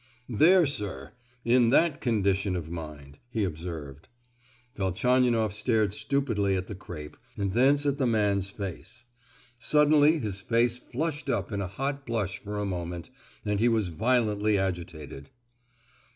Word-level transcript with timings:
"There, 0.29 0.65
sir, 0.65 1.11
in 1.45 1.69
that 1.69 2.01
condition 2.01 2.55
of 2.55 2.71
mind!" 2.71 3.19
he 3.29 3.43
observed. 3.43 4.07
Velchaninoff 4.75 5.53
stared 5.53 5.93
stupidly 5.93 6.55
at 6.55 6.65
the 6.65 6.73
crape, 6.73 7.15
and 7.37 7.51
thence 7.53 7.85
at 7.85 7.99
the 7.99 8.07
man's 8.07 8.49
face. 8.49 9.03
Suddenly 9.59 10.17
his 10.17 10.41
face 10.41 10.79
flushed 10.79 11.29
up 11.29 11.51
in 11.51 11.61
a 11.61 11.67
hot 11.67 12.03
blush 12.07 12.39
for 12.39 12.57
a 12.57 12.65
moment, 12.65 13.11
and 13.45 13.59
he 13.59 13.69
was 13.69 13.89
violently 13.89 14.57
agitated. 14.57 15.29